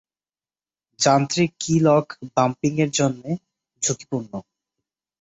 যান্ত্রিক 0.99 1.51
key 1.59 1.75
lock 1.85 2.05
বাম্পিংয়ের 2.35 2.89
জন্য 2.91 3.23
ঝুঁকিপূর্ণ। 3.81 4.31